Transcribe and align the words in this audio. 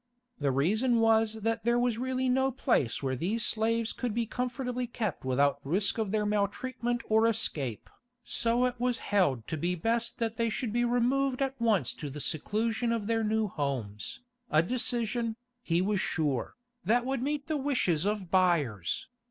The 0.39 0.49
reason 0.49 0.99
was 0.99 1.33
that 1.43 1.63
there 1.63 1.77
was 1.77 1.99
really 1.99 2.27
no 2.27 2.49
place 2.51 3.03
where 3.03 3.15
these 3.15 3.45
slaves 3.45 3.93
could 3.93 4.15
be 4.15 4.25
comfortably 4.25 4.87
kept 4.87 5.23
without 5.23 5.59
risk 5.63 5.99
of 5.99 6.09
their 6.09 6.25
maltreatment 6.25 7.03
or 7.07 7.27
escape, 7.27 7.87
so 8.23 8.65
it 8.65 8.73
was 8.79 8.97
held 9.13 9.45
to 9.47 9.57
be 9.57 9.75
best 9.75 10.17
that 10.17 10.37
they 10.37 10.49
should 10.49 10.73
be 10.73 10.83
removed 10.85 11.39
at 11.39 11.61
once 11.61 11.93
to 11.93 12.09
the 12.09 12.19
seclusion 12.19 12.91
of 12.91 13.05
their 13.05 13.23
new 13.23 13.47
homes, 13.47 14.21
a 14.49 14.63
decision, 14.63 15.35
he 15.61 15.83
was 15.83 15.99
sure, 16.01 16.55
that 16.83 17.05
would 17.05 17.21
meet 17.21 17.45
the 17.45 17.55
wishes 17.57 18.03
of 18.03 18.31
buyers. 18.31 19.07